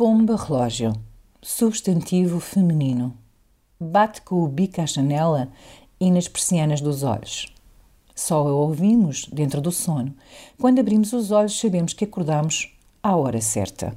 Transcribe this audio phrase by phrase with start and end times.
[0.00, 0.94] Pomba relógio,
[1.42, 3.14] substantivo feminino.
[3.78, 5.52] Bate com o bico à janela
[6.00, 7.54] e nas persianas dos olhos.
[8.14, 10.14] Só a ouvimos dentro do sono.
[10.58, 13.94] Quando abrimos os olhos, sabemos que acordamos à hora certa.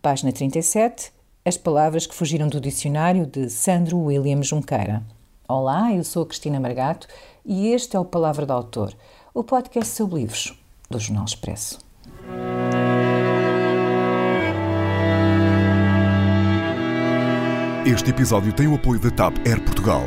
[0.00, 1.12] Página 37.
[1.44, 5.02] As palavras que fugiram do dicionário de Sandro William Junqueira.
[5.46, 7.06] Olá, eu sou a Cristina Margato
[7.44, 8.96] e este é o Palavra do Autor,
[9.34, 10.58] o podcast sobre livros
[10.88, 11.81] do Jornal Expresso.
[17.92, 20.04] Este episódio tem o apoio da TAP Air Portugal.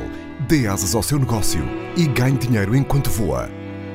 [0.48, 1.64] Dê asas ao seu negócio
[1.96, 3.48] e ganhe dinheiro enquanto voa.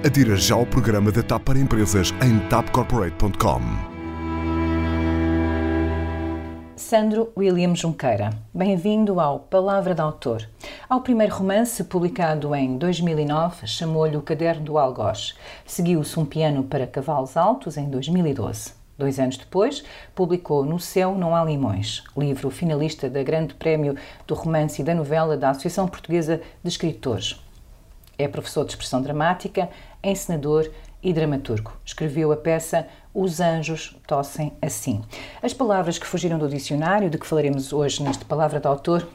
[0.06, 3.60] Adira já ao programa da TAP para empresas em tapcorporate.com.
[6.76, 10.48] Sandro William Junqueira, bem-vindo ao Palavra de Autor.
[10.88, 15.34] Ao primeiro romance, publicado em 2009, chamou-lhe O Caderno do Algoz.
[15.66, 18.79] Seguiu-se Um Piano para Cavalos Altos em 2012.
[19.00, 19.82] Dois anos depois,
[20.14, 24.94] publicou No Céu Não Há Limões, livro finalista da Grande Prémio do Romance e da
[24.94, 27.42] Novela da Associação Portuguesa de Escritores.
[28.18, 29.70] É professor de expressão dramática,
[30.04, 30.70] encenador
[31.02, 31.72] e dramaturgo.
[31.82, 35.00] Escreveu a peça Os Anjos Tossem Assim.
[35.42, 39.08] As palavras que fugiram do dicionário, de que falaremos hoje neste Palavra de Autor,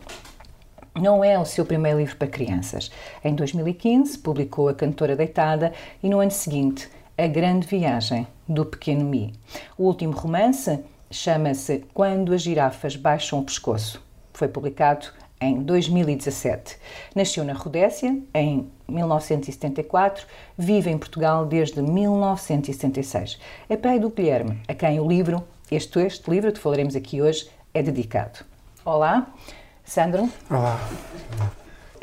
[0.95, 2.89] não é o seu primeiro livro para crianças.
[3.23, 9.05] Em 2015, publicou A Cantora Deitada e no ano seguinte, A Grande Viagem, do Pequeno
[9.05, 9.33] Mi.
[9.77, 10.79] O último romance
[11.09, 14.03] chama-se Quando as Girafas Baixam o Pescoço.
[14.33, 15.07] Foi publicado
[15.39, 16.77] em 2017.
[17.15, 20.25] Nasceu na Rodécia em 1974,
[20.57, 23.39] vive em Portugal desde 1976.
[23.69, 27.49] É pai do Guilherme, a quem o livro, este, este livro que falaremos aqui hoje,
[27.73, 28.45] é dedicado.
[28.83, 29.27] Olá,
[29.83, 30.29] Sandro.
[30.49, 30.79] Olá.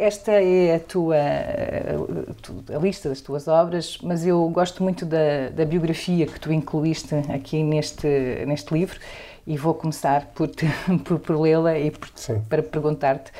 [0.02, 5.64] Esta é a tua a lista das tuas obras, mas eu gosto muito da, da
[5.64, 8.08] biografia que tu incluíste aqui neste,
[8.44, 8.98] neste livro
[9.46, 10.50] e vou começar por,
[11.06, 12.10] por, por lê-la e por,
[12.48, 13.30] para perguntar-te.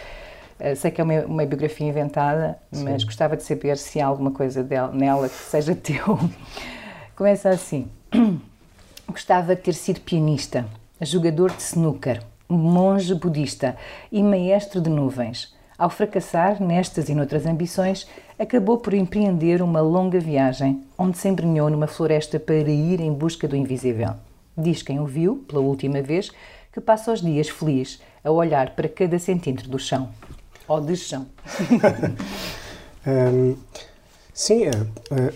[0.60, 2.84] Uh, sei que é uma, uma biografia inventada, Sim.
[2.84, 6.16] mas gostava de saber se há alguma coisa dela, nela que seja teu.
[7.16, 7.90] Começa assim.
[9.08, 10.64] Gostava de ter sido pianista,
[11.00, 13.76] jogador de snooker, monge budista
[14.12, 15.60] e maestro de nuvens.
[15.82, 18.06] Ao fracassar nestas e noutras ambições,
[18.38, 23.48] acabou por empreender uma longa viagem, onde se embrenhou numa floresta para ir em busca
[23.48, 24.14] do invisível.
[24.56, 26.30] Diz quem o viu, pela última vez,
[26.72, 30.08] que passa os dias feliz a olhar para cada centímetro do chão.
[30.68, 31.26] Ou de chão.
[33.04, 33.56] um,
[34.32, 35.32] sim, é, é,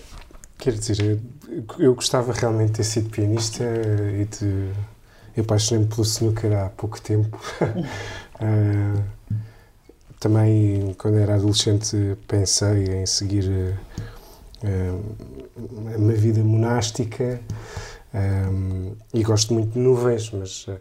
[0.59, 1.19] quer dizer,
[1.77, 4.71] eu gostava realmente de ter sido pianista e de.
[5.37, 7.37] Eu apaixonei-me pelo snooker há pouco tempo.
[8.41, 9.03] uh,
[10.19, 13.79] também, quando era adolescente, pensei em seguir
[14.65, 15.17] uh,
[15.97, 17.41] uma vida monástica
[18.15, 20.79] um, e gosto muito de nuvens, mas uh,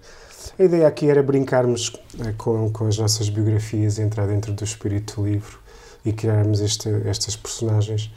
[0.58, 5.22] a ideia aqui era brincarmos uh, com, com as nossas biografias, entrar dentro do espírito
[5.22, 5.60] do livro
[6.06, 8.12] e criarmos este, estas personagens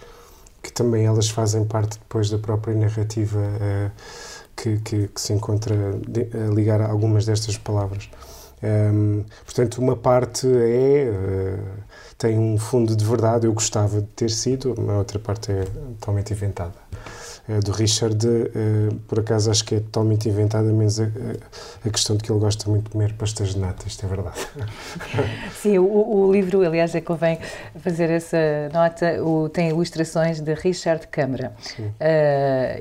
[0.63, 3.41] que também elas fazem parte depois da própria narrativa
[4.57, 8.11] que, que, que, se encontra a ligar a algumas destas palavras.
[8.63, 11.83] Um, portanto, uma parte é uh,
[12.19, 15.65] tem um fundo de verdade, eu gostava de ter sido, a outra parte é
[16.01, 16.75] totalmente inventada.
[17.49, 21.05] Uh, do Richard, uh, por acaso acho que é totalmente inventada, menos a,
[21.85, 24.39] a, questão de que ele gosta muito de comer pastas de nata, isto é verdade.
[25.63, 27.39] Sim, o, o livro, aliás, é convém
[27.79, 28.37] fazer essa
[28.73, 31.55] nota, o, tem ilustrações de Richard Câmara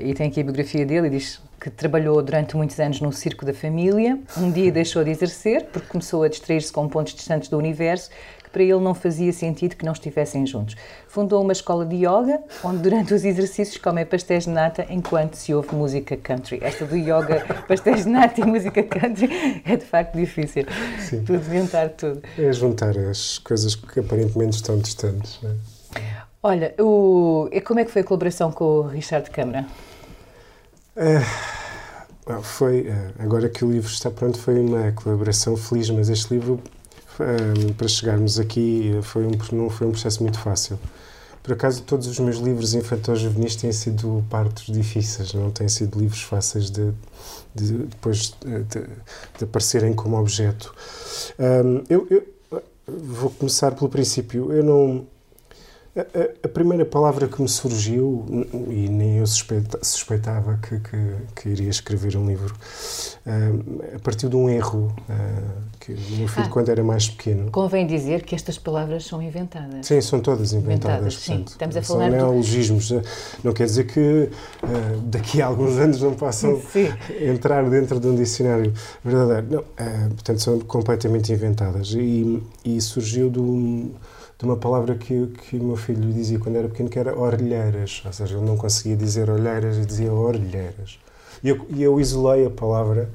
[0.00, 3.44] e tem aqui a biografia dele e diz que trabalhou durante muitos anos no circo
[3.44, 4.18] da família.
[4.36, 8.10] Um dia deixou de exercer porque começou a distrair-se com pontos distantes do universo
[8.48, 10.74] que para ele não fazia sentido que não estivessem juntos.
[11.06, 15.54] Fundou uma escola de yoga onde durante os exercícios come pastéis de nata enquanto se
[15.54, 16.58] ouve música country.
[16.62, 20.64] Esta do yoga, pastéis de nata e música country é de facto difícil.
[20.98, 21.22] Sim.
[21.24, 22.22] Tudo juntar tudo.
[22.38, 25.38] É juntar as coisas que aparentemente estão distantes.
[25.42, 25.54] Não é?
[26.42, 29.66] Olha, o, como é que foi a colaboração com o Richard Câmara?
[30.96, 36.34] Uh, foi, uh, agora que o livro está pronto, foi uma colaboração feliz, mas este
[36.34, 36.60] livro,
[37.18, 40.78] uh, para chegarmos aqui, foi um, não foi um processo muito fácil.
[41.42, 45.98] Por acaso, todos os meus livros infantis juvenis têm sido partos difíceis, não têm sido
[45.98, 46.92] livros fáceis de,
[47.54, 50.74] de depois de, de, aparecerem como objeto.
[51.38, 54.52] Um, eu, eu, vou começar pelo princípio.
[54.52, 55.06] Eu não
[55.98, 58.24] A, a, primeira palavra que me surgiu,
[58.68, 62.54] e nem eu suspeita, suspeitava que, que, que, iria escrever um livro,
[63.26, 67.08] uh, a partir de um erro uh, que o meu filho, ah, quando era mais
[67.08, 67.50] pequeno.
[67.50, 69.86] Convém dizer que estas palavras são inventadas.
[69.86, 71.14] Sim, são todas inventadas.
[71.14, 72.10] inventadas portanto, sim, estamos a falar.
[72.10, 72.88] São neologismos.
[72.90, 73.02] Do...
[73.42, 76.62] Não quer dizer que uh, daqui a alguns anos não possam
[77.20, 78.72] entrar dentro de um dicionário
[79.04, 79.46] verdadeiro.
[79.50, 79.64] Não,
[80.10, 81.92] portanto, são completamente inventadas.
[81.92, 83.90] E, e surgiu de um
[84.38, 88.02] de uma palavra que, que o meu filho dizia quando era pequeno, que era orelheiras.
[88.06, 90.98] Ou seja, ele não conseguia dizer olheiras e dizia orelheiras.
[91.42, 93.10] E eu, eu isolei a palavra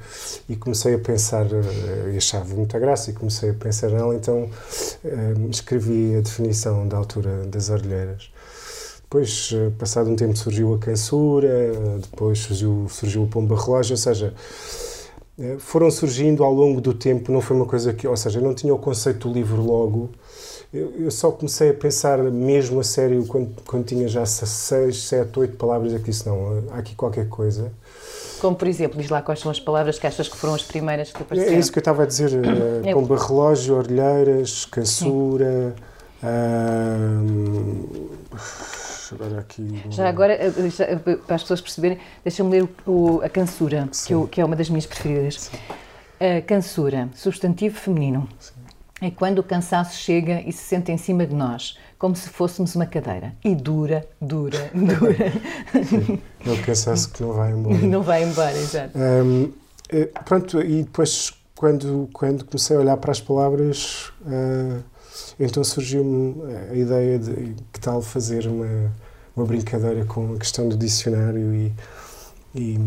[0.48, 4.48] e comecei a pensar, eh, e achava muita graça, e comecei a pensar nela, então
[5.04, 8.30] eh, escrevi a definição da altura das orelheiras.
[9.02, 13.98] Depois, eh, passado um tempo, surgiu a cansura, depois surgiu, surgiu o pomba relógio, ou
[13.98, 14.34] seja,
[15.58, 18.54] foram surgindo ao longo do tempo, não foi uma coisa que, ou seja, eu não
[18.54, 20.10] tinha o conceito do livro logo,
[20.74, 25.38] eu, eu, só comecei a pensar mesmo a sério quando, quando tinha já seis, sete,
[25.38, 27.72] oito palavras é que disse, não, há aqui qualquer coisa.
[28.40, 31.12] Como, por exemplo, diz lá quais são as palavras que achas que foram as primeiras
[31.12, 31.56] que apareceram.
[31.56, 35.76] É isso que eu estava a dizer, uh, pomba relógio, orelheiras, cansura...
[39.12, 39.80] agora aqui...
[39.90, 44.12] Já agora, eh, já, eh, para as pessoas perceberem, deixa-me ler o, a cansura, que,
[44.12, 45.42] eu, que, é uma das minhas preferidas.
[45.42, 45.56] Sim.
[46.38, 48.28] A cansura, substantivo feminino.
[48.40, 48.53] Sim
[49.00, 52.74] é quando o cansaço chega e se senta em cima de nós, como se fôssemos
[52.74, 53.34] uma cadeira.
[53.44, 55.32] E dura, dura, dura.
[55.84, 57.78] Sim, é o cansaço que não vai embora.
[57.78, 58.96] Não vai embora, exato.
[58.96, 59.52] Um,
[59.88, 64.82] é, pronto, e depois, quando, quando comecei a olhar para as palavras, uh,
[65.38, 68.92] então surgiu-me a ideia de que tal fazer uma,
[69.36, 71.72] uma brincadeira com a questão do dicionário e
[72.54, 72.78] e,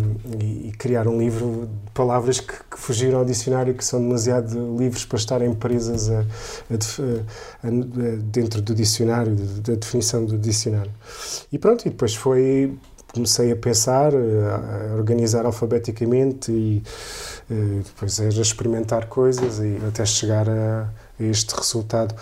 [0.68, 5.04] e, criar um livro de palavras que, que, fugiram ao dicionário, que são demasiado livres
[5.04, 7.70] para estarem presas a, a, a,
[8.22, 10.92] dentro do dicionário, da definição do dicionário.
[11.52, 12.78] E pronto, e depois foi
[13.14, 16.84] comecei a pensar, a organizar alfabeticamente e
[17.50, 22.14] eh, depois a experimentar coisas e até chegar a, este resultado.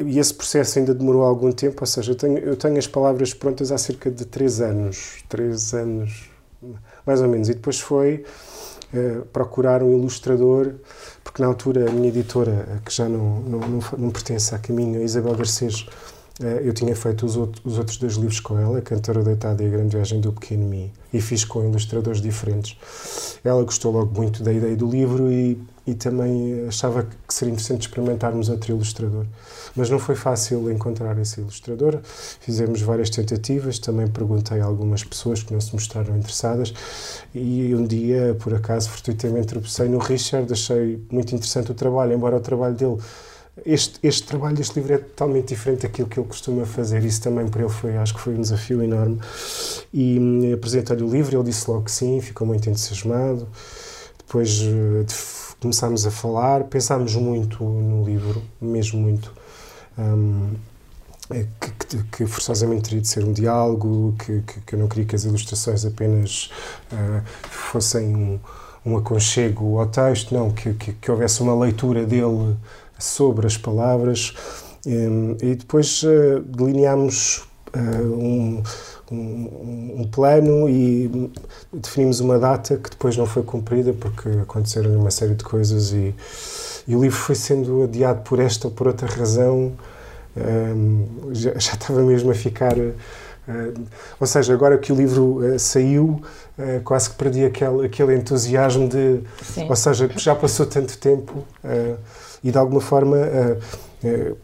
[0.00, 3.32] E esse processo ainda demorou algum tempo, ou seja, eu tenho, eu tenho as palavras
[3.32, 6.28] prontas há cerca de três anos, três anos,
[7.04, 7.48] mais ou menos.
[7.48, 8.24] E depois foi
[8.94, 10.74] uh, procurar um ilustrador,
[11.22, 15.00] porque na altura a minha editora, que já não, não, não, não pertence à Caminho,
[15.00, 15.86] a Isabel Garcês,
[16.40, 19.62] uh, eu tinha feito os, outro, os, outros dois livros com ela, a Cantora Deitada
[19.62, 22.76] e a Grande Viagem do Pequeno Mi, e fiz com ilustradores diferentes.
[23.44, 27.82] Ela gostou logo muito da ideia do livro e, e também achava que seria interessante
[27.82, 29.24] experimentarmos outro ilustrador.
[29.74, 32.00] Mas não foi fácil encontrar esse ilustrador.
[32.40, 36.74] Fizemos várias tentativas, também perguntei a algumas pessoas que não se mostraram interessadas
[37.34, 42.36] e um dia, por acaso, fortuitamente tropecei no Richard, achei muito interessante o trabalho, embora
[42.36, 42.98] o trabalho dele
[43.64, 47.02] este, este trabalho, este livro é totalmente diferente daquilo que ele costuma fazer.
[47.04, 49.18] Isso também para ele foi, acho que foi um desafio enorme.
[49.94, 53.48] E hum, apresentei-lhe o livro, ele disse logo que sim, ficou muito entusiasmado.
[54.18, 55.04] Depois uh,
[55.60, 59.32] começámos a falar, pensámos muito no livro, mesmo muito.
[59.98, 60.54] Um,
[61.28, 65.16] que, que, que, forçosamente teria de ser um diálogo, que, que, eu não queria que
[65.16, 66.50] as ilustrações apenas
[66.92, 68.40] uh, fossem um,
[68.84, 72.56] um, aconchego ao texto, não, que, que, houvesse uma leitura dele
[72.98, 74.34] sobre as palavras.
[74.86, 77.44] Um, e depois uh, delineámos
[77.74, 78.62] uh, um,
[79.10, 81.30] um, um, plano e
[81.72, 86.14] definimos uma data que depois não foi cumprida porque aconteceram uma série de coisas e,
[86.88, 89.72] e o livro foi sendo adiado por esta ou por outra razão
[90.36, 92.76] um, já, já, estava mesmo a ficar.
[92.76, 93.86] Uh,
[94.20, 96.20] ou seja, agora que o livro uh, saiu,
[96.58, 99.20] uh, quase que perdi aquele, aquele entusiasmo de.
[99.42, 99.66] Sim.
[99.68, 101.44] Ou seja, já passou tanto tempo
[102.44, 103.16] e de alguma forma.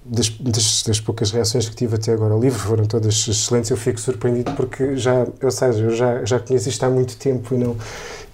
[0.04, 3.70] Das, das, das, poucas reações que tive até agora ao livro foram todas excelentes.
[3.70, 7.54] Eu fico surpreendido porque já, ou seja, eu já, já conheço isto há muito tempo
[7.54, 7.76] e não.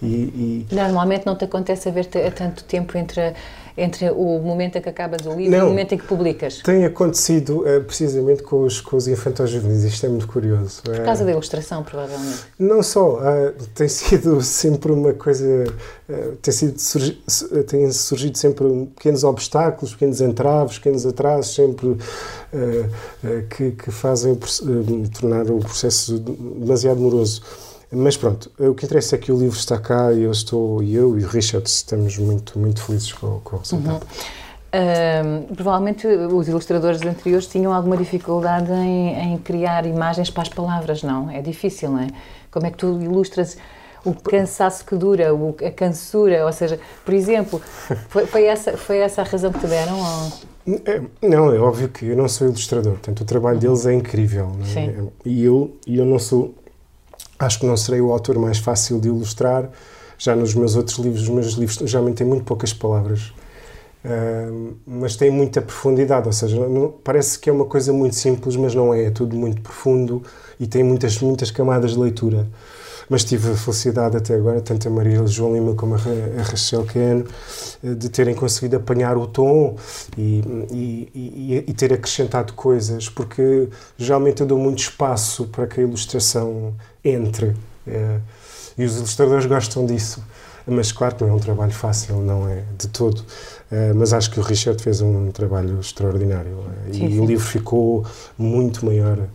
[0.03, 0.75] E, e...
[0.75, 3.35] Normalmente não te acontece haver tanto tempo entre
[3.79, 6.61] entre o momento em que acabas o livro não, e o momento em que publicas?
[6.63, 10.83] Tem acontecido uh, precisamente com os, com os infantos juvenis, isto é muito curioso.
[10.83, 12.41] Por causa uh, da ilustração, provavelmente.
[12.59, 15.65] Não só, uh, tem sido sempre uma coisa,
[16.43, 17.23] tem, sido, surgi,
[17.69, 18.67] tem surgido sempre
[18.97, 21.97] pequenos obstáculos, pequenos entraves, pequenos atrasos, sempre
[23.51, 24.39] que, que fazem
[25.19, 27.43] tornar o processo demasiado moroso.
[27.91, 30.95] Mas pronto, o que interessa é que o livro está cá e eu estou, e
[30.95, 34.07] eu e o Richard estamos muito, muito felizes com, com o resultado.
[34.71, 35.55] Uhum.
[35.55, 41.31] provavelmente os ilustradores anteriores tinham alguma dificuldade em, em, criar imagens para as palavras, não?
[41.31, 42.09] É difícil, não é?
[42.51, 43.57] Como é que tu ilustras
[44.05, 47.61] o cansaço que dura, o, a cansura, ou seja, por exemplo,
[48.09, 49.99] foi, foi, essa, foi essa a razão que te deram?
[49.99, 50.33] Ou...
[50.85, 54.53] É, não, é óbvio que eu não sou ilustrador, portanto o trabalho deles é incrível.
[54.61, 54.65] É?
[54.67, 55.11] Sim.
[55.25, 56.55] E eu, eu não sou,
[57.39, 59.71] acho que não serei o autor mais fácil de ilustrar,
[60.19, 63.33] já nos meus outros livros, os meus livros geralmente têm muito poucas palavras.
[64.05, 68.57] Uh, mas tem muita profundidade, ou seja, não, parece que é uma coisa muito simples,
[68.57, 70.23] mas não é, é tudo muito profundo
[70.59, 72.47] e tem muitas, muitas camadas de leitura.
[73.09, 75.99] Mas tive a felicidade até agora, tanto a Maria João Lima como a,
[76.43, 77.25] Rachel Cano,
[77.83, 79.77] eh, de terem conseguido apanhar o tom
[80.17, 85.81] e, e, e, e, ter acrescentado coisas, porque geralmente eu dou muito espaço para que
[85.81, 87.55] a ilustração entre.
[87.87, 88.21] É,
[88.77, 90.23] e os ilustradores gostam disso.
[90.71, 93.25] Mas claro não é um trabalho fácil, não é de todo.
[93.71, 97.21] Uh, mas acho que o Richard fez um trabalho extraordinário uh, sim, e sim.
[97.21, 98.07] o livro ficou
[98.39, 99.29] muito maior, uh,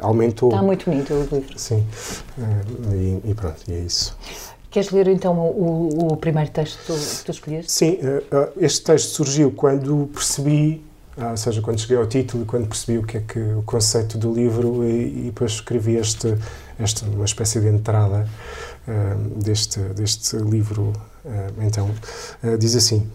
[0.00, 0.48] aumentou.
[0.48, 1.58] Está muito bonito o livro.
[1.58, 1.86] Sim,
[2.90, 4.16] e, e, pronto, e é isso.
[4.70, 7.70] Queres ler então o, o primeiro texto que tu, escolheste?
[7.70, 7.98] Sim,
[8.58, 10.84] este texto surgiu quando percebi,
[11.16, 13.62] ah, ou seja, quando cheguei ao título e quando percebi o que é que o
[13.62, 16.34] conceito do livro e, e depois escrevi este,
[16.78, 18.28] esta uma espécie de entrada
[19.36, 20.92] deste, deste livro.
[21.58, 21.90] então,
[22.58, 23.06] diz assim.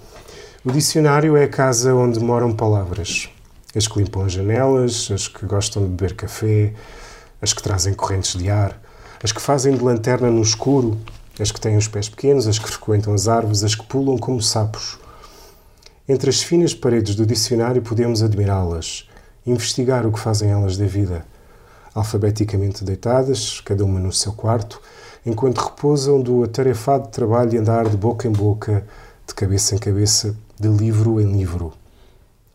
[0.63, 3.27] O dicionário é a casa onde moram palavras.
[3.75, 6.75] As que limpam as janelas, as que gostam de beber café,
[7.41, 8.79] as que trazem correntes de ar,
[9.23, 10.99] as que fazem de lanterna no escuro,
[11.39, 14.39] as que têm os pés pequenos, as que frequentam as árvores, as que pulam como
[14.39, 14.99] sapos.
[16.07, 19.09] Entre as finas paredes do dicionário podemos admirá-las,
[19.43, 21.25] investigar o que fazem elas da vida.
[21.91, 24.79] Alfabeticamente deitadas, cada uma no seu quarto,
[25.25, 28.85] enquanto repousam do atarefado trabalho de andar de boca em boca,
[29.25, 31.73] de cabeça em cabeça, de livro em livro.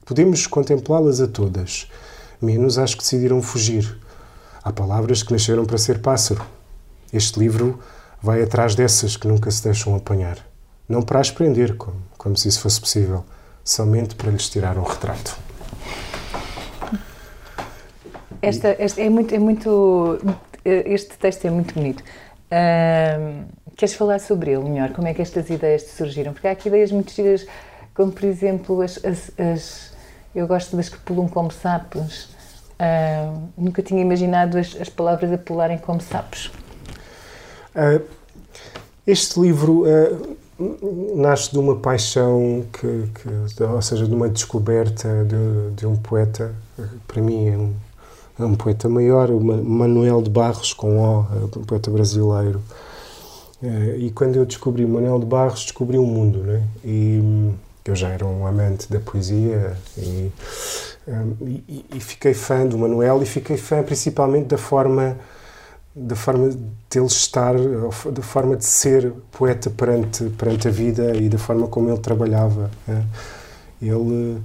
[0.04, 1.90] Podemos contemplá-las a todas,
[2.40, 3.98] menos as que decidiram fugir.
[4.62, 6.46] Há palavras que nasceram para ser pássaro.
[7.12, 7.80] Este livro
[8.22, 10.38] vai atrás dessas que nunca se deixam apanhar.
[10.88, 13.24] Não para as prender, como, como se isso fosse possível,
[13.64, 15.36] somente para lhes tirar um retrato.
[18.40, 20.20] Esta, esta é muito, é muito,
[20.64, 22.04] este texto é muito bonito.
[23.76, 24.92] Queres falar sobre ele melhor?
[24.92, 26.32] Como é que estas ideias surgiram?
[26.32, 27.44] Porque há aqui ideias muito giras
[27.96, 29.96] como por exemplo as, as, as
[30.36, 32.28] eu gosto das que pulam como sapos.
[32.78, 36.52] Uh, nunca tinha imaginado as, as, palavras a pularem como sapos.
[37.74, 38.04] Uh,
[39.06, 40.36] este livro uh,
[41.16, 46.54] nasce de uma paixão, que, que, ou seja, de uma descoberta de, de um poeta,
[47.08, 47.74] para mim é um,
[48.38, 52.60] é um, poeta maior, o Manuel de Barros, com O, é um poeta brasileiro.
[53.96, 56.62] e quando eu descobri Manuel de Barros, descobri o um mundo, né?
[56.84, 57.54] E,
[57.90, 60.32] eu já era um amante da poesia e,
[61.06, 65.16] um, e, e, fiquei fã do Manuel e fiquei fã principalmente da forma
[65.94, 66.50] da forma
[66.90, 67.54] dele estar,
[68.12, 72.70] da forma de ser poeta perante, perante a vida e da forma como ele trabalhava.
[73.80, 74.42] Ele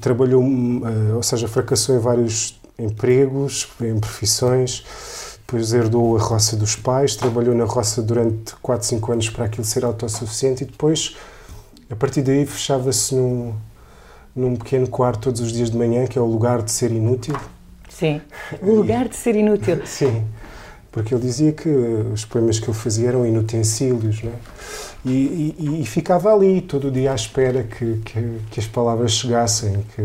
[0.00, 4.84] trabalhou, uh, ou seja, fracassou em vários empregos, em profissões,
[5.46, 9.64] depois herdou a roça dos pais, trabalhou na roça durante 4, 5 anos para aquilo
[9.64, 11.16] ser autossuficiente e depois
[11.90, 13.54] a partir daí fechava-se num,
[14.34, 17.36] num pequeno quarto todos os dias de manhã, que é o lugar de ser inútil.
[17.88, 18.20] Sim,
[18.62, 19.80] o lugar de ser inútil.
[19.86, 20.24] Sim,
[20.90, 24.34] porque ele dizia que os poemas que ele fazia eram inutensílios, não é?
[25.04, 29.12] E, e, e, ficava ali todo o dia à espera que, que, que as palavras
[29.12, 29.84] chegassem.
[29.94, 30.00] Que...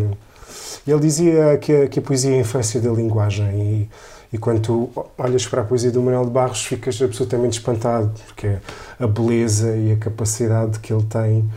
[0.86, 3.90] Ele dizia que a, que a poesia é a infância da linguagem
[4.32, 8.48] e, quando tu olhas para a poesia do Manuel de Barros ficas absolutamente espantado, porque
[8.48, 8.62] é
[9.00, 11.50] a beleza e a capacidade que ele tem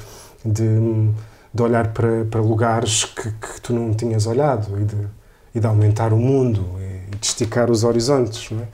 [0.45, 1.11] de,
[1.53, 4.97] de olhar para, para lugares que, que, tu não tinhas olhado e de,
[5.55, 8.51] e de aumentar o mundo e de esticar os horizontes.
[8.51, 8.69] Não é?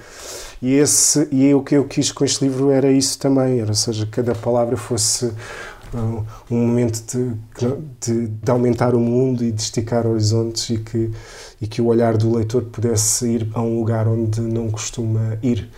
[0.60, 3.74] E, esse, e o que eu quis com este livro era isso também, era, ou
[3.74, 5.32] seja, cada palavra fosse
[5.94, 7.34] um, um momento de,
[8.00, 11.10] de, de, aumentar o mundo e de esticar horizontes e que,
[11.60, 15.68] e que o olhar do leitor pudesse ir a um lugar onde não costuma ir.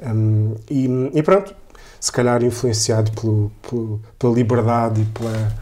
[0.00, 1.54] Um, e, e, pronto,
[2.00, 5.52] se calhar influenciado pelo, pelo, pela liberdade e, pela,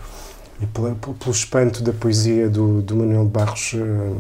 [0.61, 4.17] e pela, pelo espanto da poesia do, do Manuel de Barros, uh,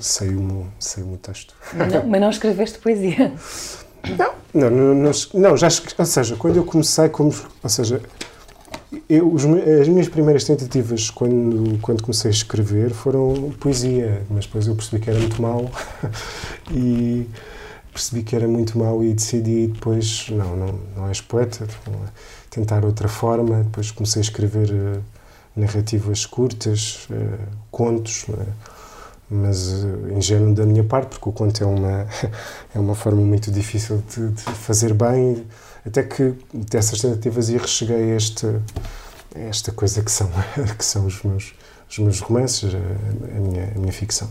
[0.00, 1.54] saiu-me saiu o texto.
[1.72, 3.32] Mas não, mas não escreveste poesia?
[4.18, 8.02] Não, não, não, não, não já, ou seja, quando eu comecei, como, ou seja,
[9.08, 14.66] eu, os, as minhas primeiras tentativas quando, quando comecei a escrever foram poesia, mas depois
[14.66, 15.70] eu percebi que era muito mau
[16.70, 17.28] e
[17.92, 21.66] percebi que era muito mau e decidi depois, não, não, não és poeta,
[22.50, 23.62] tentar outra forma.
[23.62, 25.02] Depois comecei a escrever uh,
[25.56, 27.38] narrativas curtas, uh,
[27.70, 28.36] contos, uh,
[29.30, 32.06] mas uh, ingênuo da minha parte, porque o conto é uma,
[32.74, 35.46] é uma forma muito difícil de, de fazer bem,
[35.86, 38.46] até que dessas tentativas e cheguei a este,
[39.34, 40.30] esta coisa que são,
[40.78, 41.54] que são os, meus,
[41.90, 44.28] os meus romances, a, a minha, a minha ficção.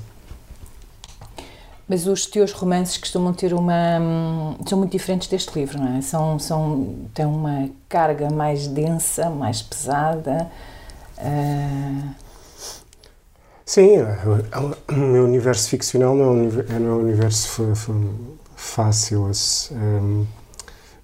[1.88, 4.00] Mas os teus romances costumam ter uma.
[4.00, 6.01] Hum, são muito diferentes deste livro, não é?
[6.01, 10.50] São, são, têm uma carga mais densa, mais pesada.
[11.17, 12.10] Uh...
[13.65, 13.98] Sim,
[14.89, 17.75] o meu universo ficcional não é um, é um universo
[18.55, 19.29] fácil.
[19.72, 20.25] Um,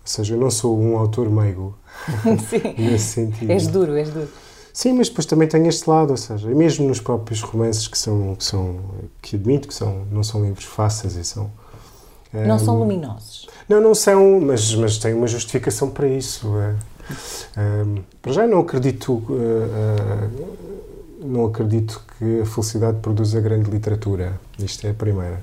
[0.09, 1.77] seja, eu não sou um autor meigo.
[2.49, 2.75] Sim.
[2.77, 3.51] nesse sentido.
[3.51, 4.29] És duro, és duro.
[4.73, 8.35] Sim, mas depois também tem este lado, ou seja, mesmo nos próprios romances que são,
[8.35, 8.79] que, são,
[9.21, 11.51] que admito que são, não são livros fáceis e são...
[12.31, 13.49] Não um, são luminosos.
[13.67, 16.47] Não, não são, mas, mas tem uma justificação para isso.
[16.57, 16.75] É,
[17.83, 24.39] um, para já não acredito, uh, uh, não acredito que a felicidade produza grande literatura.
[24.59, 25.41] Isto é a primeira.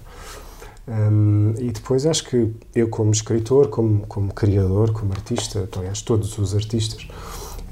[0.89, 6.39] Um, e depois acho que eu como escritor, como, como criador, como artista, aliás todos
[6.39, 7.09] os artistas,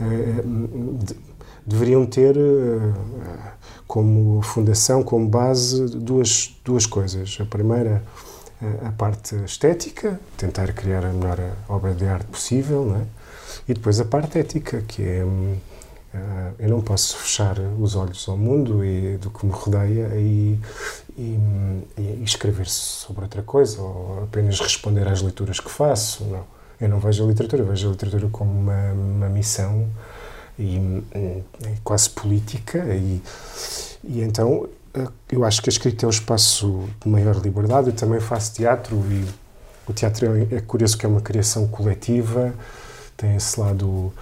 [0.01, 0.99] uh,
[1.67, 2.93] deveriam ter eh,
[3.87, 7.39] como fundação, como base, duas, duas coisas.
[7.41, 8.03] A primeira,
[8.61, 13.05] eh, a parte estética, tentar criar a melhor obra de arte possível, não é?
[13.69, 15.57] e depois a parte ética, que é eh,
[16.59, 20.59] eu não posso fechar os olhos ao mundo e do que me rodeia e,
[21.17, 21.39] e,
[21.99, 26.25] e escrever sobre outra coisa ou apenas responder às leituras que faço.
[26.25, 26.45] Não.
[26.81, 29.89] Eu não vejo a literatura, vejo a literatura como uma, uma missão
[30.59, 31.03] e,
[31.83, 33.23] quase política e,
[34.05, 37.89] e então eh, eu acho que a escrita é o espaço de maior liberdade.
[37.89, 39.25] Eu também faço teatro e
[39.87, 42.53] o teatro é, é curioso que é uma criação coletiva,
[43.17, 44.13] tem esse lado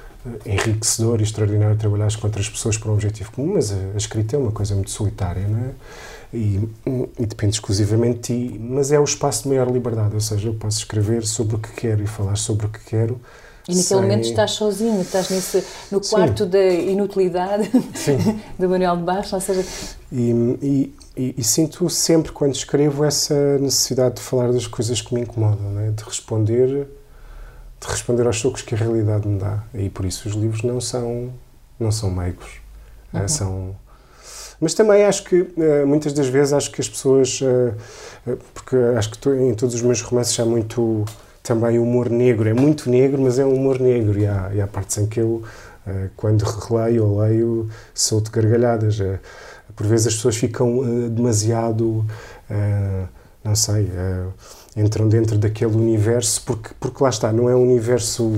[0.46, 4.36] enriquecedor e extraordinário trabalhar com outras pessoas por um objetivo comum, mas a, a escrita
[4.36, 5.70] é uma coisa muito solitária, não é?
[6.34, 6.68] E,
[7.18, 10.54] e, depende exclusivamente de ti, mas é o espaço de maior liberdade, ou seja, eu
[10.54, 13.20] posso escrever sobre o que quero e falar sobre o que quero
[13.68, 16.50] e naquele momento estás sozinho, estás nesse, no quarto Sim.
[16.50, 17.70] da inutilidade
[18.58, 19.64] do Manuel de Baixo, ou seja...
[20.10, 25.20] E, e, e, sinto sempre, quando escrevo, essa necessidade de falar das coisas que me
[25.20, 25.92] incomodam, né?
[25.94, 26.88] de responder
[27.82, 29.64] de responder aos chocos que a realidade me dá.
[29.74, 31.32] E por isso os livros não são,
[31.78, 32.60] não são meigos.
[33.12, 33.28] Eh, uhum.
[33.28, 33.76] são...
[34.60, 37.40] Mas também acho que, eh, muitas das vezes, acho que as pessoas...
[37.42, 41.04] Eh, porque acho que em todos os meus romances há muito
[41.42, 42.48] também humor negro.
[42.48, 44.16] É muito negro, mas é um humor negro.
[44.18, 45.42] E há, e há partes em que eu,
[46.16, 48.98] quando releio ou leio, solto gargalhadas.
[49.74, 52.06] Por vezes as pessoas ficam demasiado,
[53.44, 53.90] não sei,
[54.76, 58.32] entram dentro daquele universo, porque, porque lá está, não é um universo.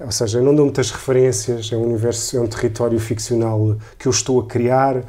[0.00, 4.10] Ou seja, não dou muitas referências, é um universo, é um território ficcional que eu
[4.10, 5.02] estou a criar,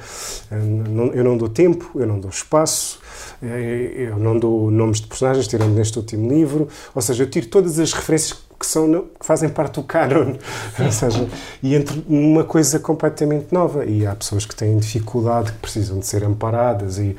[1.14, 3.00] eu não dou tempo, eu não dou espaço,
[3.40, 7.78] eu não dou nomes de personagens, tirando neste último livro, ou seja, eu tiro todas
[7.78, 10.36] as referências que, são, que fazem parte do canon,
[10.78, 11.28] ou seja,
[11.64, 13.86] e entro numa coisa completamente nova.
[13.86, 17.16] E há pessoas que têm dificuldade, que precisam de ser amparadas e,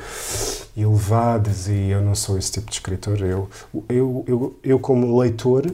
[0.77, 3.21] e levadas, e eu não sou esse tipo de escritor.
[3.21, 3.49] Eu,
[3.89, 5.67] eu, eu, eu como leitor,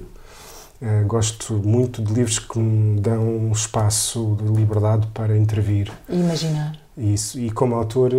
[0.79, 5.91] Uh, gosto muito de livros que me dão um espaço de liberdade para intervir.
[6.07, 6.79] E imaginar.
[6.99, 8.13] Isso, e como autor,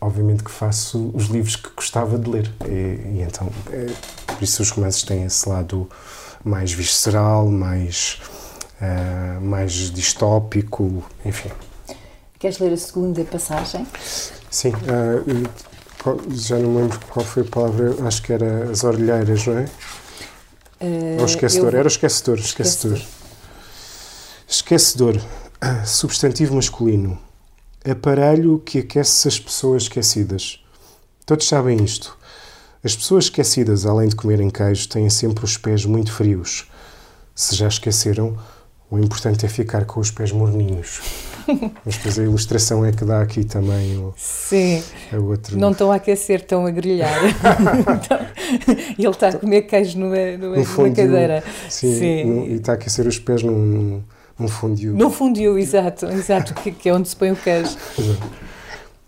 [0.00, 2.50] obviamente que faço os livros que gostava de ler.
[2.66, 3.86] E, e então, é,
[4.26, 5.88] por isso os romances têm esse lado
[6.44, 8.20] mais visceral, mais,
[8.80, 11.50] uh, mais distópico, enfim.
[12.38, 13.86] Queres ler a segunda passagem?
[14.50, 15.48] Sim, uh,
[16.30, 19.64] já não me lembro qual foi a palavra, acho que era as orelheiras, não é?
[20.80, 21.78] Uh, Ou esquecedor, eu...
[21.80, 22.98] era o esquecedor, esquecedor.
[24.48, 25.22] Esquecedor, esquecedor.
[25.84, 27.18] substantivo masculino
[27.90, 30.62] aparelho que aquece as pessoas esquecidas.
[31.24, 32.17] Todos sabem isto.
[32.82, 36.68] As pessoas esquecidas, além de comerem queijo, têm sempre os pés muito frios.
[37.34, 38.36] Se já esqueceram,
[38.90, 41.00] o importante é ficar com os pés morninhos.
[41.84, 44.82] Mas depois a ilustração é que dá aqui também o, Sim.
[45.12, 45.58] A outro...
[45.58, 47.18] Não estão a aquecer, estão a grelhar.
[48.98, 51.42] e ele está a comer queijo numa, numa, numa cadeira.
[51.68, 52.24] Sim, sim.
[52.24, 54.02] No, e está a aquecer os pés num, num
[54.38, 54.94] num fundiu.
[54.94, 57.76] Num fundiu, exato, exato que, que, é onde se põe o queijo.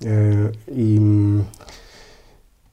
[0.02, 0.98] Uh, e,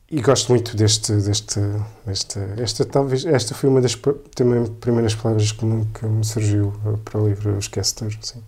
[0.10, 1.60] e gosto muito deste, deste,
[2.06, 3.98] deste, esta talvez, esta foi uma das
[4.34, 8.41] também primeiras palavras que me, que me surgiu para o livro Esquecedor, assim.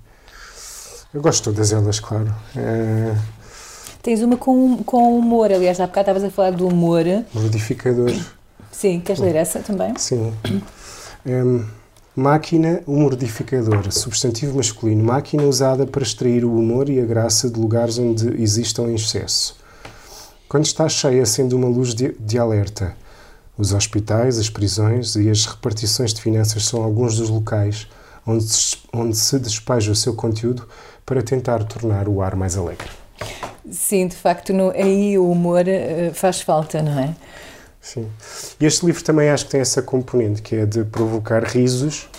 [1.14, 2.34] Eu gosto de todas elas, claro.
[2.56, 3.18] Uh,
[4.02, 7.04] Tens uma com, com humor, aliás, há bocado estavas a falar do humor.
[7.34, 8.14] Modificador.
[8.72, 9.94] Sim, queres ler essa também?
[9.98, 10.34] Sim.
[11.26, 11.66] Um,
[12.16, 17.98] Máquina humorificador, substantivo masculino, máquina usada para extrair o humor e a graça de lugares
[17.98, 19.56] onde existam em excesso.
[20.50, 22.94] Quando está cheia, acende uma luz de, de alerta.
[23.56, 27.88] Os hospitais, as prisões e as repartições de finanças são alguns dos locais
[28.26, 30.68] onde se, onde se despeja o seu conteúdo
[31.06, 32.90] para tentar tornar o ar mais alegre.
[33.72, 37.16] Sim, de facto, no, aí o humor uh, faz falta, não é?
[37.82, 38.08] Sim.
[38.60, 42.10] E este livro também acho que tem essa componente, que é de provocar risos.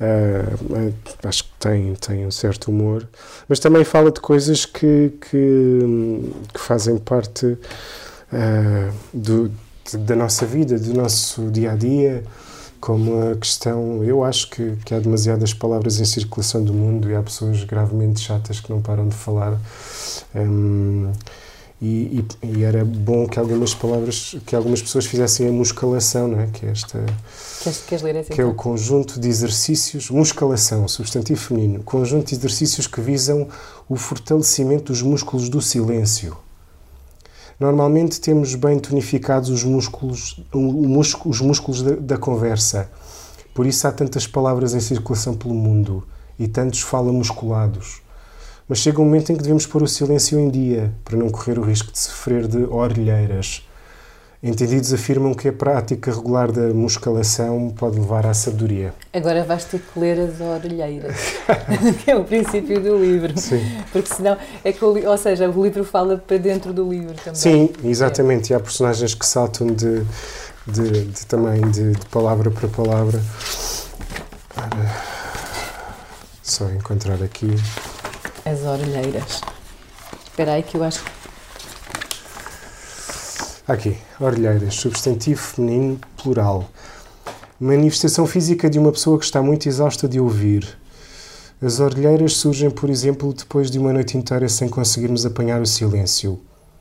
[0.00, 3.06] Uh, acho que tem, tem um certo humor,
[3.46, 7.58] mas também fala de coisas que, que, que fazem parte uh,
[9.12, 9.52] do,
[9.84, 12.24] de, da nossa vida, do nosso dia a dia,
[12.80, 14.02] como a questão.
[14.02, 18.20] Eu acho que, que há demasiadas palavras em circulação do mundo e há pessoas gravemente
[18.20, 19.58] chatas que não param de falar.
[20.34, 21.12] Um,
[21.80, 26.40] e, e, e, era bom que algumas palavras, que algumas pessoas fizessem a muscalação, não
[26.40, 26.46] é?
[26.46, 26.98] Que é esta.
[27.62, 32.34] Queres, queres ler essa, que é o conjunto de exercícios, muscalação, substantivo feminino, conjunto de
[32.34, 33.48] exercícios que visam
[33.88, 36.36] o fortalecimento dos músculos do silêncio.
[37.58, 40.38] Normalmente temos bem tonificados os músculos,
[41.24, 42.90] os músculos da, da conversa.
[43.54, 46.06] Por isso há tantas palavras em circulação pelo mundo
[46.38, 48.02] e tantos fala musculados
[48.70, 51.58] mas chega um momento em que devemos pôr o silêncio em dia para não correr
[51.58, 53.66] o risco de sofrer de orelheiras.
[54.40, 58.94] Entendidos afirmam que a prática regular da muscalação pode levar à sabedoria.
[59.12, 61.16] Agora vais ter que ler as orelheiras,
[62.04, 63.36] que é o princípio do livro.
[63.36, 63.60] Sim.
[63.90, 67.34] Porque senão, é que o, ou seja, o livro fala para dentro do livro também.
[67.34, 68.52] Sim, exatamente.
[68.52, 68.54] É.
[68.54, 70.04] E há personagens que saltam de,
[70.64, 73.20] de, de também de, de, palavra para palavra.
[74.54, 74.70] Para
[76.40, 77.56] só encontrar aqui.
[78.44, 79.40] As orelheiras.
[80.24, 81.04] Espera aí que eu acho
[83.70, 86.68] Aqui, orelheiras, substantivo feminino plural.
[87.60, 90.66] Manifestação física de uma pessoa que está muito exausta de ouvir.
[91.62, 96.40] As orelheiras surgem, por exemplo, depois de uma noite inteira sem conseguirmos apanhar o silêncio.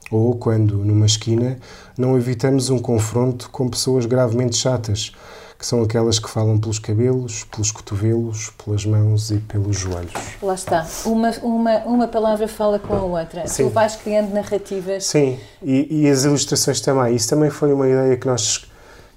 [0.10, 1.60] Ou quando, numa esquina,
[1.96, 5.12] não evitamos um confronto com pessoas gravemente chatas,
[5.60, 10.14] que são aquelas que falam pelos cabelos, pelos cotovelos, pelas mãos e pelos joelhos.
[10.42, 10.88] Lá está.
[11.06, 13.46] Uma, uma, uma palavra fala com a outra.
[13.46, 13.66] Sim.
[13.66, 15.04] Tu vais criando narrativas.
[15.04, 17.14] Sim, e, e, as ilustrações também.
[17.14, 18.66] Isso também foi uma ideia que nós,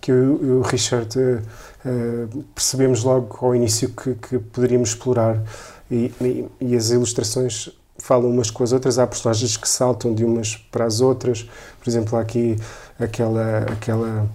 [0.00, 5.40] que eu e o Richard uh, percebemos logo ao início que, que poderíamos explorar.
[5.88, 10.24] E, e, e as ilustrações falam umas com as outras, há personagens que saltam de
[10.24, 11.48] umas para as outras.
[11.81, 12.57] Por exemplo, há aqui
[12.98, 14.28] aquela, aquela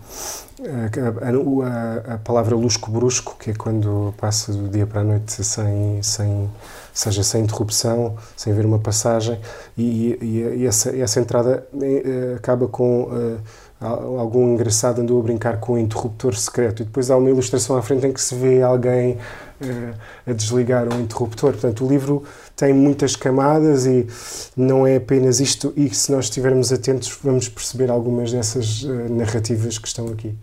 [0.59, 6.01] a, a, a, palavra lusco-brusco, que é quando passa do dia para a noite sem,
[6.01, 6.49] sem,
[6.93, 9.39] seja sem interrupção, sem ver uma passagem,
[9.77, 13.39] e, e, e essa, essa entrada eh, acaba com uh,
[13.79, 17.81] algum engraçado andou a brincar com o interruptor secreto, e depois há uma ilustração à
[17.83, 19.93] frente em que se vê alguém uh,
[20.25, 21.51] a desligar um interruptor.
[21.51, 22.23] Portanto, o livro
[22.55, 24.07] tem muitas camadas e
[24.55, 29.77] não é apenas isto, e se nós estivermos atentos, vamos perceber algumas dessas uh, narrativas
[29.77, 30.35] que estão aqui.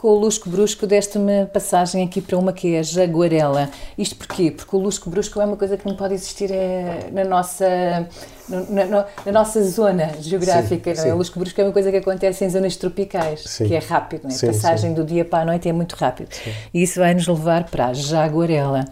[0.00, 3.68] Com o Lusco Brusco, deste-me passagem aqui para uma que é Jaguarela.
[3.98, 4.50] Isto porquê?
[4.50, 8.08] Porque o Lusco Brusco é uma coisa que não pode existir é, na, nossa,
[8.48, 10.94] na, na, na, nossa zona geográfica.
[10.94, 11.12] Sim, não é?
[11.12, 13.68] O Lusco Brusco é uma coisa que acontece em zonas tropicais, sim.
[13.68, 14.22] que é rápido.
[14.22, 14.34] Não é?
[14.34, 16.30] A passagem do dia para a noite é muito rápido.
[16.72, 18.86] E isso vai nos levar para a Jaguarela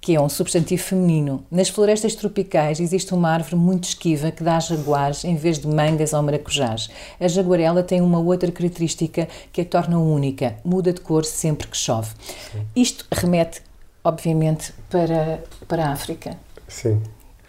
[0.00, 1.44] que é um substantivo feminino.
[1.50, 6.12] Nas florestas tropicais existe uma árvore muito esquiva que dá jaguares em vez de mangas
[6.14, 6.88] ou maracujás.
[7.20, 11.76] A jaguarela tem uma outra característica que a torna única: muda de cor sempre que
[11.76, 12.14] chove.
[12.50, 12.66] Sim.
[12.74, 13.62] Isto remete,
[14.02, 16.36] obviamente, para, para a África.
[16.66, 17.02] Sim.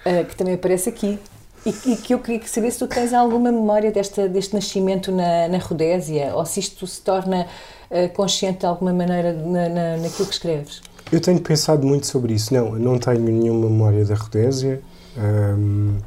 [0.06, 1.18] Uh, que também aparece aqui.
[1.64, 5.48] E, e, que eu queria saber se tu tens alguma memória desta, deste nascimento na,
[5.48, 7.46] na Rodésia ou se isto se torna
[7.92, 10.82] uh, consciente de alguma maneira na, na, naquilo que escreves.
[11.12, 12.54] Eu tenho pensado muito sobre isso.
[12.54, 14.82] Não, não tenho nenhuma memória da Rodésia.
[15.18, 15.98] Um,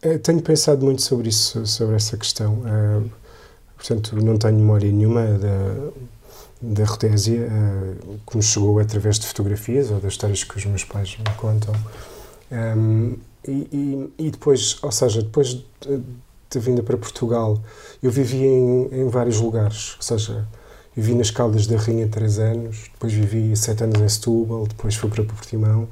[0.00, 2.54] eh, tenho pensado muito sobre isso, sobre essa questão.
[2.54, 3.10] Uh,
[3.76, 5.90] portanto, não tenho memória nenhuma da,
[6.62, 10.84] da Rodésia, uh, que me chegou através de fotografias ou das histórias que os meus
[10.84, 11.74] pais me contam.
[12.50, 13.16] Um,
[13.46, 15.64] e, e, e, depois, ou seja, depois de,
[16.50, 17.60] de vinda para Portugal,
[18.02, 20.46] eu vivi em, em vários lugares, ou seja,
[20.94, 25.08] Vivi nas Caldas da Rainha três anos, depois vivi sete anos em Setúbal, depois fui
[25.08, 25.88] para Portimão.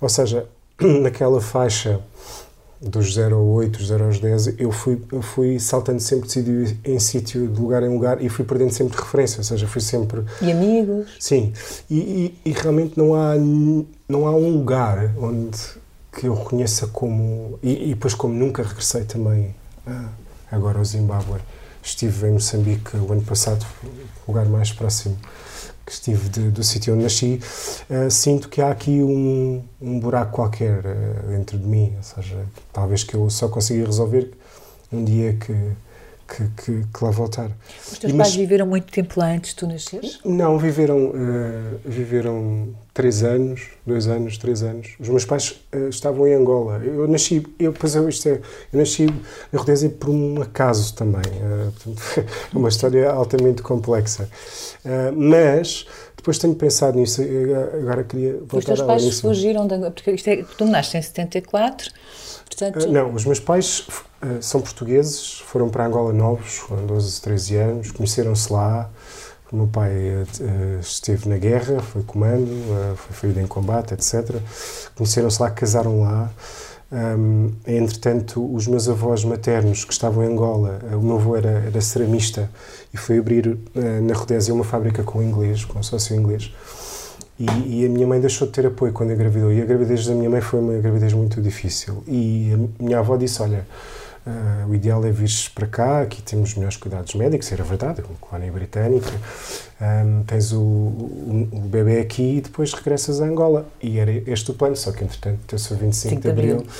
[0.00, 0.46] Ou seja,
[1.00, 2.00] naquela faixa
[2.80, 6.32] dos 0 ao 8, dos 0 aos 10, eu fui, eu fui saltando sempre de
[6.32, 9.80] sítio em sítio, de lugar em lugar, e fui perdendo sempre referência, ou seja, fui
[9.80, 10.22] sempre...
[10.42, 11.16] E amigos?
[11.18, 11.52] Sim,
[11.90, 13.34] e, e, e realmente não há,
[14.08, 15.58] não há um lugar onde
[16.12, 17.58] que eu reconheça como...
[17.62, 19.54] E, e depois como nunca regressei também
[19.86, 20.08] ah,
[20.50, 21.40] agora ao Zimbábue,
[21.84, 23.64] Estive em Moçambique o ano passado,
[24.26, 25.16] o lugar mais próximo
[25.84, 27.40] que estive de, do sítio onde nasci.
[27.90, 32.46] Uh, sinto que há aqui um, um buraco qualquer uh, dentro de mim, ou seja,
[32.72, 34.32] talvez que eu só consiga resolver
[34.90, 35.52] um dia que,
[36.26, 37.50] que, que, que lá voltar.
[37.90, 40.20] Os teus e, pais mas, viveram muito tempo lá antes de tu nasceres?
[40.24, 44.94] Não, viveram, uh, viveram três anos, dois anos, três anos.
[44.98, 46.82] Os meus pais uh, estavam em Angola.
[46.84, 48.40] Eu nasci, eu, pois eu, isto é,
[48.72, 49.06] eu nasci
[49.52, 51.22] na Rodésia por um acaso também.
[51.22, 52.02] Uh, portanto,
[52.54, 54.28] é uma história altamente complexa.
[55.14, 55.86] mas
[56.24, 57.20] depois tenho pensado nisso,
[57.78, 61.90] agora queria voltar Os teus pais fugiram, de, porque isto é, tu nasces em 74,
[62.46, 62.90] portanto...
[62.90, 63.86] não, os meus pais
[64.22, 68.88] eh, são portugueses, foram para Angola novos, foram 12, 13 anos, conheceram-se lá.
[69.52, 74.40] O meu pai uh, esteve na guerra, foi comando, uh, foi ferido em combate, etc.
[74.96, 76.30] Conheceram-se lá, casaram lá.
[76.94, 81.80] Um, entretanto, os meus avós maternos que estavam em Angola, o meu avô era, era
[81.80, 82.48] ceramista
[82.92, 83.58] e foi abrir uh,
[84.00, 86.52] na Rodésia uma fábrica com inglês, com um sócio inglês.
[87.36, 89.52] E, e, a minha mãe deixou de ter apoio quando engravidou.
[89.52, 92.04] E a gravidez da minha mãe foi uma gravidez muito difícil.
[92.06, 93.66] E a minha avó disse: Olha,
[94.26, 98.04] Uh, o ideal é vir para cá, aqui temos melhores cuidados médicos, era verdade, é
[98.04, 99.12] uma colónia britânica.
[99.78, 103.66] Um, tens o, o, o, bebê aqui e depois regressas a Angola.
[103.82, 106.70] E era este o plano, só que entretanto teve-se o 25 de abril, abril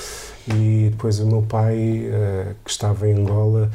[0.47, 3.69] e depois o meu pai, uh, que estava em Angola,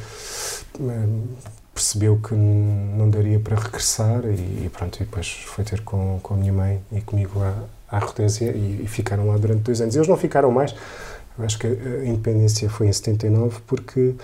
[0.81, 1.29] uh,
[1.73, 6.35] percebeu que não daria para regressar e, e, pronto, e depois foi ter com, com
[6.35, 7.55] a minha mãe e comigo à,
[7.89, 9.95] à Rodésia e, e ficaram lá durante dois anos.
[9.95, 10.75] Eles não ficaram mais
[11.41, 14.15] eu acho que a independência foi em 79 porque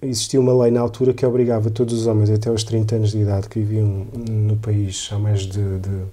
[0.00, 3.18] existia uma lei na altura que obrigava todos os homens até aos 30 anos de
[3.18, 6.04] idade que viviam no país há mais de, de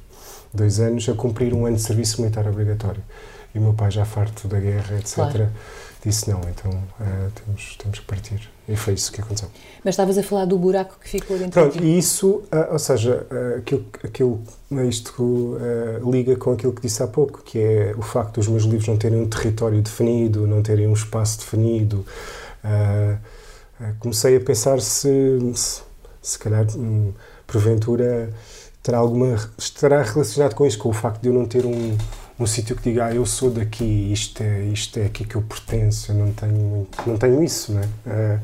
[0.53, 3.01] dois anos a cumprir um ano de serviço militar obrigatório.
[3.53, 5.49] E o meu pai, já farto da guerra, etc., claro.
[6.03, 8.49] Disse não, então uh, temos, temos que partir.
[8.67, 9.49] E foi isso que aconteceu.
[9.83, 13.27] Mas estavas a falar do buraco que ficou dentro Pronto, e isso, uh, ou seja,
[13.29, 14.41] uh, aquilo, aquilo,
[14.87, 15.57] isto
[16.09, 18.97] liga com aquilo que disse há pouco, que é o facto dos meus livros não
[18.97, 22.05] terem um território definido, não terem um espaço definido.
[23.99, 25.81] comecei a pensar se, se,
[26.21, 27.13] se calhar, um,
[27.45, 28.29] porventura,
[28.81, 31.95] terá alguma, estará relacionado com isso, com o facto de eu não ter um
[32.39, 35.41] um sítio que diga, ah, eu sou daqui, isto é, isto é aqui que eu
[35.41, 37.87] pertenço, eu não tenho, não tenho isso, né?
[38.05, 38.39] Uh,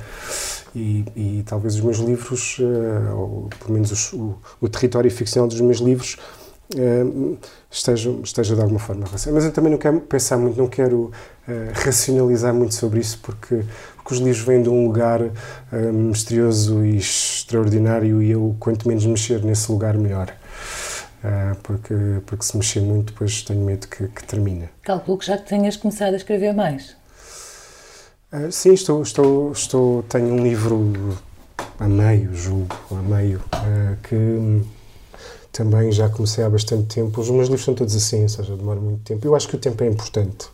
[0.75, 5.47] e, e, talvez os meus livros, uh, ou pelo menos os, o, o, território ficcional
[5.47, 6.17] dos meus livros,
[6.75, 7.37] uh,
[7.71, 9.05] esteja, esteja de alguma forma.
[9.11, 11.11] Mas eu também não quero pensar muito, não quero
[11.83, 13.63] racionalizar muito sobre isso, porque,
[13.95, 15.19] porque os livros vêm de um lugar
[15.91, 20.31] misterioso e extraordinário e eu, quanto menos mexer nesse lugar, melhor.
[21.23, 21.93] Uh, porque,
[22.25, 24.69] porque se mexer muito, depois tenho medo que, que termine.
[24.83, 26.95] Calculo que já tenhas começado a escrever mais.
[28.31, 31.17] Uh, sim, estou, estou, estou, tenho um livro
[31.77, 34.63] a meio, julgo, a meio, uh, que
[35.51, 37.19] também já comecei há bastante tempo.
[37.19, 39.27] Os meus livros são todos assim, ou seja, demora muito tempo.
[39.27, 40.47] Eu acho que o tempo é importante.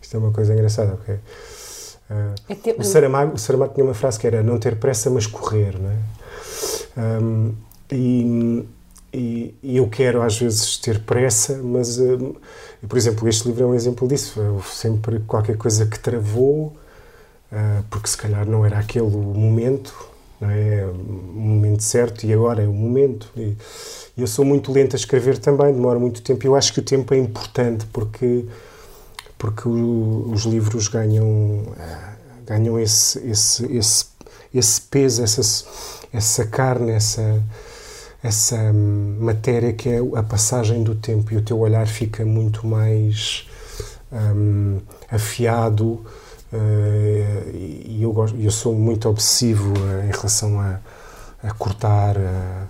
[0.00, 0.96] Isto é uma coisa engraçada?
[2.48, 2.80] É tempo...
[2.80, 5.90] o, Saramago, o Saramago tinha uma frase que era não ter pressa, mas correr, não
[5.90, 7.20] é?
[7.20, 7.54] Um,
[7.90, 8.64] e
[9.18, 12.36] e, eu quero às vezes ter pressa, mas, uh,
[12.88, 14.40] por exemplo, este livro é um exemplo disso.
[14.40, 16.76] Eu sempre qualquer coisa que travou,
[17.52, 19.94] uh, porque se calhar não era aquele o momento,
[20.40, 20.86] não é?
[20.86, 23.30] O momento certo e agora é o momento.
[23.36, 23.56] E,
[24.16, 26.46] eu sou muito lento a escrever também, demora muito tempo.
[26.46, 28.44] Eu acho que o tempo é importante porque
[29.36, 31.74] porque o, os livros ganham uh,
[32.46, 34.06] ganham esse esse esse
[34.54, 35.42] esse peso, essa
[36.12, 37.42] essa carne, essa
[38.22, 43.46] essa matéria que é a passagem do tempo e o teu olhar fica muito mais
[44.12, 46.04] um, afiado
[46.52, 50.80] uh, e eu, gosto, eu sou muito obsessivo uh, em relação a,
[51.42, 52.68] a cortar, uh,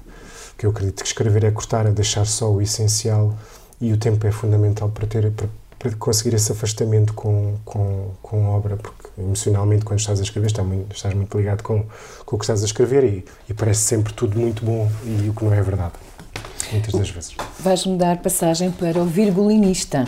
[0.57, 3.35] que eu acredito que escrever é cortar, a deixar só o essencial
[3.81, 8.47] e o tempo é fundamental para ter para, para conseguir esse afastamento com, com, com
[8.47, 11.85] obra, porque emocionalmente, quando estás a escrever, estás muito, estás muito ligado com,
[12.25, 15.35] com o que estás a escrever e, e parece sempre tudo muito bom e o
[15.35, 15.95] que não é verdade,
[16.73, 17.37] muitas das vezes.
[17.61, 20.05] Vais-me dar passagem para o virgulinista.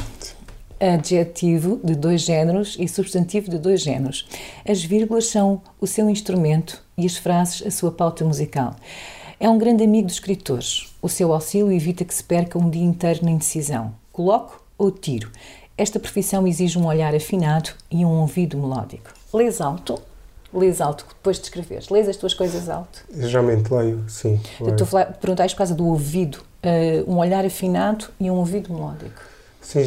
[0.80, 4.26] Adjetivo de dois géneros e substantivo de dois géneros.
[4.66, 8.74] As vírgulas são o seu instrumento e as frases a sua pauta musical.
[9.38, 10.94] É um grande amigo dos escritores.
[11.02, 13.94] O seu auxílio evita que se perca um dia inteiro na indecisão.
[14.10, 15.30] Coloco ou tiro?
[15.80, 19.14] Esta profissão exige um olhar afinado e um ouvido melódico.
[19.32, 19.98] Lês alto?
[20.52, 21.88] Lês alto depois de escreveres?
[21.88, 23.02] Lês as tuas coisas alto?
[23.10, 24.38] Geralmente leio, sim.
[24.60, 24.74] Leio.
[24.74, 26.42] Estou a perguntar por causa do ouvido.
[26.62, 29.22] Uh, um olhar afinado e um ouvido melódico.
[29.62, 29.80] Sim,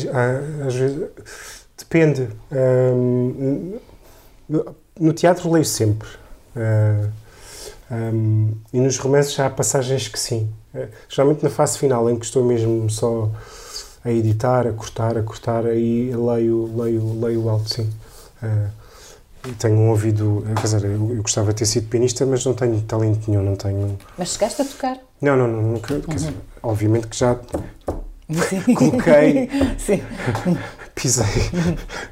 [0.66, 1.10] às vezes.
[1.78, 2.28] Depende.
[2.52, 3.78] Um,
[5.00, 6.10] no teatro leio sempre.
[6.56, 7.12] Uh,
[7.92, 10.50] um, e nos romances já há passagens que sim.
[10.74, 13.30] Uh, geralmente na fase final, em que estou mesmo só
[14.04, 17.90] a editar, a cortar, a cortar, aí leio, leio, leio alto, sim.
[18.42, 18.84] Uh,
[19.60, 20.44] tenho um ouvido.
[20.56, 23.56] Quer dizer, eu, eu, gostava de ter sido pianista, mas não tenho talento nenhum, não
[23.56, 23.98] tenho.
[24.18, 24.98] Mas chegaste a tocar?
[25.22, 25.94] Não, não, não nunca.
[25.94, 26.02] Uhum.
[26.08, 27.38] Dizer, obviamente que já
[28.50, 28.62] Sim.
[28.76, 29.50] coloquei.
[29.78, 30.02] Sim.
[30.96, 31.26] pisei.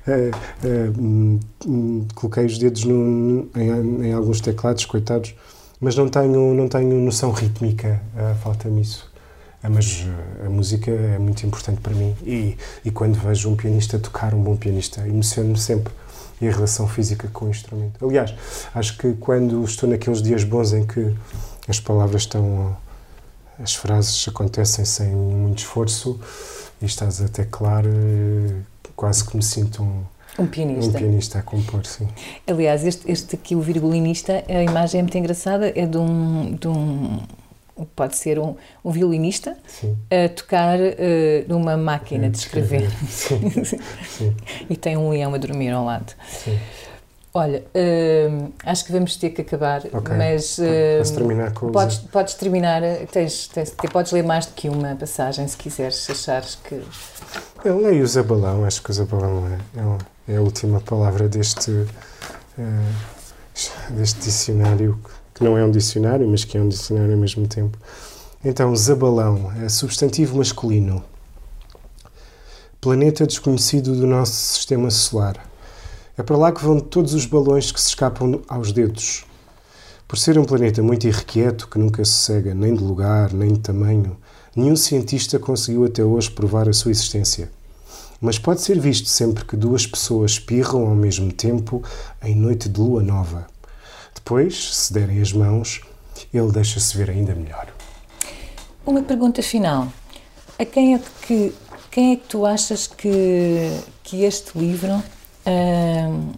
[0.08, 0.32] uh,
[0.66, 5.36] uh, coloquei os dedos no, em, em, alguns teclados, coitados,
[5.80, 9.11] mas não tenho, não tenho noção rítmica, uh, falta-me isso.
[9.70, 10.06] Mas
[10.46, 14.42] a música é muito importante para mim e, e quando vejo um pianista tocar, um
[14.42, 15.94] bom pianista, emociono-me sempre
[16.42, 18.04] e a relação física com o instrumento.
[18.04, 18.34] Aliás,
[18.74, 21.14] acho que quando estou naqueles dias bons em que
[21.68, 22.76] as palavras estão.
[23.60, 26.20] as frases acontecem sem muito esforço
[26.82, 28.56] e estás a teclar, eh,
[28.96, 30.04] quase que me sinto um.
[30.40, 30.90] Um pianista.
[30.90, 32.08] Um pianista a compor, sim.
[32.48, 36.68] Aliás, este, este aqui, o virgulinista, a imagem é muito engraçada, é de um, de
[36.70, 37.20] um
[37.96, 39.98] pode ser um, um violinista Sim.
[40.10, 40.92] a tocar uh,
[41.48, 42.90] numa máquina é, de escrever.
[43.08, 43.64] Sim.
[44.06, 44.36] Sim.
[44.70, 46.14] e tem um leão a dormir ao lado.
[47.34, 50.18] Olha, uh, acho que vamos ter que acabar, okay.
[50.18, 54.96] mas uh, terminar com podes, podes terminar, tens, tens, podes ler mais do que uma
[54.98, 56.84] passagem se quiseres, se achares que.
[57.64, 61.88] Eu leio o Zabalão, acho que o Zabalão é, é, a última palavra deste, uh,
[63.92, 65.00] deste dicionário
[65.42, 67.76] que não é um dicionário, mas que é um dicionário ao mesmo tempo.
[68.46, 71.04] Então, Zabalão é substantivo masculino.
[72.80, 75.44] Planeta desconhecido do nosso sistema solar.
[76.16, 79.26] É para lá que vão todos os balões que se escapam aos dedos.
[80.08, 83.62] Por ser um planeta muito irrequieto, que nunca se cega nem de lugar, nem de
[83.62, 84.16] tamanho,
[84.56, 87.50] nenhum cientista conseguiu até hoje provar a sua existência.
[88.22, 91.82] Mas pode ser visto sempre que duas pessoas espirram ao mesmo tempo
[92.22, 93.51] em noite de lua nova.
[94.24, 95.82] Depois, se derem as mãos,
[96.32, 97.68] ele deixa-se ver ainda melhor.
[98.86, 99.88] Uma pergunta final.
[100.60, 101.54] A quem é que,
[101.90, 105.04] quem é que tu achas que, que este livro.
[105.46, 106.32] Hum,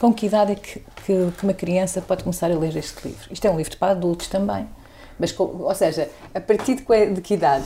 [0.00, 3.32] com que idade é que, que, que, uma criança pode começar a ler este livro?
[3.32, 4.66] Isto é um livro para adultos também.
[5.16, 7.64] Mas, ou seja, a partir de que, de que idade?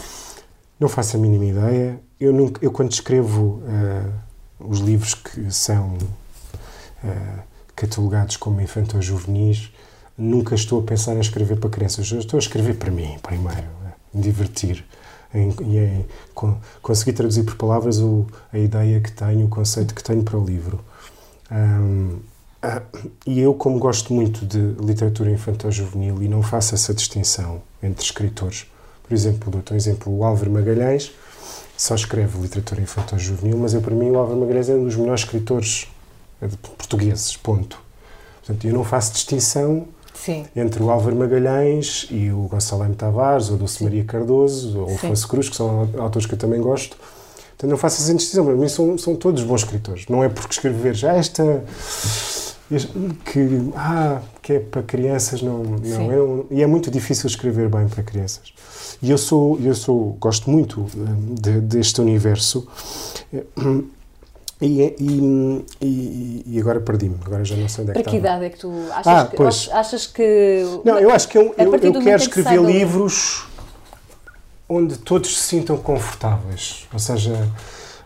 [0.78, 1.98] Não faço a mínima ideia.
[2.20, 4.12] Eu, nunca, eu quando escrevo uh,
[4.60, 5.96] os livros que são.
[7.02, 9.70] Uh, catalogados como infantil-juvenis,
[10.16, 12.10] nunca estou a pensar em escrever para crianças.
[12.10, 13.68] Eu estou a escrever para mim, primeiro,
[14.12, 14.84] me divertir.
[15.34, 16.06] Em, em,
[16.80, 20.44] conseguir traduzir por palavras o, a ideia que tenho, o conceito que tenho para o
[20.44, 20.80] livro.
[21.52, 22.18] Um,
[23.26, 28.66] e eu, como gosto muito de literatura infantil-juvenil e não faço essa distinção entre escritores,
[29.02, 31.12] por exemplo, dou um exemplo, o Álvaro Magalhães
[31.76, 35.20] só escreve literatura infantil-juvenil, mas eu, para mim, o Álvaro Magalhães é um dos melhores
[35.20, 35.88] escritores
[36.40, 37.78] é de portugueses, ponto.
[38.44, 40.46] Portanto, eu não faço distinção Sim.
[40.54, 42.94] entre o Álvaro Magalhães e o Gonçalo M.
[42.94, 46.96] Tavares, ou Dulce Maria Cardoso, ou Afonso Cruz, que são autores que eu também gosto.
[46.96, 48.44] Portanto, não faço essa distinção.
[48.44, 50.06] Para mim, são, são todos bons escritores.
[50.08, 51.64] Não é porque escrever já esta.
[53.24, 55.62] Que, ah, que é para crianças, não.
[55.62, 58.52] não é, e é muito difícil escrever bem para crianças.
[59.00, 62.66] E eu sou, eu sou gosto muito hum, de, deste universo
[64.60, 64.96] e,
[65.80, 68.50] e, e, agora perdi-me, agora já não sei onde é que Para que idade é
[68.50, 69.68] que tu achas, ah, que, pois.
[69.70, 70.62] achas que.
[70.84, 73.46] Não, eu acho que eu, eu, eu quero escrever livros
[74.66, 76.88] onde todos se sintam confortáveis.
[76.90, 77.34] Ou seja,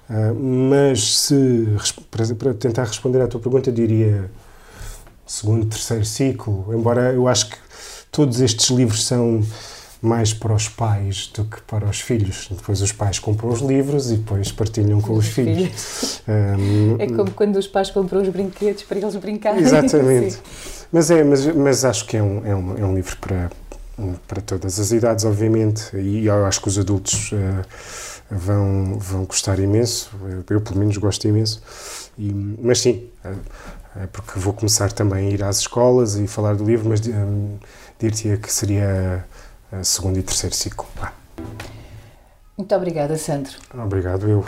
[0.09, 1.69] uh, mas se.
[2.11, 4.29] Para, para tentar responder à tua pergunta, diria
[5.31, 7.57] segundo, terceiro ciclo, embora eu acho que
[8.11, 9.41] todos estes livros são
[10.03, 12.49] mais para os pais do que para os filhos.
[12.51, 15.59] Depois os pais compram os livros e depois partilham com os, os filhos.
[15.59, 16.23] filhos.
[16.29, 19.61] Um, é como quando os pais compram os brinquedos para eles brincarem.
[19.61, 20.39] Exatamente.
[20.91, 23.51] mas, é, mas, mas acho que é um, é um, é um livro para,
[24.27, 27.65] para todas as idades, obviamente, e eu acho que os adultos uh,
[28.31, 30.11] vão, vão gostar imenso.
[30.49, 31.63] Eu, pelo menos, gosto imenso.
[32.19, 33.09] E, mas sim,
[33.97, 37.57] é porque vou começar também a ir às escolas e falar do livro, mas um,
[37.99, 39.25] dir-te que seria
[39.83, 40.87] segundo e terceiro ciclo.
[42.57, 43.57] Muito obrigada, Sandro.
[43.75, 44.45] Obrigado, eu.